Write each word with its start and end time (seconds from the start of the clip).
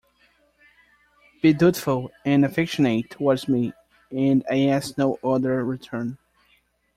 Be 1.43 1.53
dutiful 1.53 2.09
and 2.25 2.43
affectionate 2.43 3.11
towards 3.11 3.47
me, 3.47 3.71
and 4.09 4.43
I 4.49 4.61
ask 4.65 4.97
no 4.97 5.19
other 5.23 5.63
return. 5.63 6.17